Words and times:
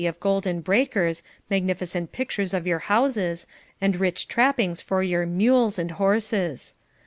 505 0.01 0.15
of 0.17 0.19
golden 0.19 0.61
beakers, 0.61 1.21
magnificent 1.47 2.11
pictures 2.11 2.55
for 2.55 2.61
your 2.67 2.79
houses, 2.79 3.45
and 3.79 3.97
rich 3.97 4.27
trappings 4.27 4.81
for 4.81 5.03
your 5.03 5.27
mules 5.27 5.77
and 5.77 5.91
horses. 5.91 6.73